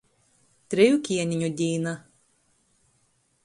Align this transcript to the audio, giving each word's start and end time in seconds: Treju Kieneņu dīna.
Treju 0.73 0.97
Kieneņu 1.09 1.51
dīna. 1.61 1.95